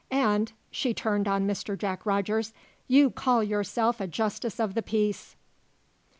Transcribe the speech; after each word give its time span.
And" 0.09 0.51
she 0.71 0.95
turned 0.95 1.27
on 1.27 1.45
Mr. 1.45 1.77
Jack 1.77 2.07
Rogers 2.07 2.55
"you 2.87 3.11
call 3.11 3.43
yourself 3.43 4.01
a 4.01 4.07
justice 4.07 4.59
of 4.59 4.73
the 4.73 4.81
peace!" 4.81 5.35